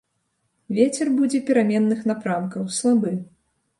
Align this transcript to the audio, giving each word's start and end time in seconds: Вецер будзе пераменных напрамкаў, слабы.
Вецер 0.77 1.11
будзе 1.19 1.41
пераменных 1.49 1.99
напрамкаў, 2.13 2.67
слабы. 2.79 3.13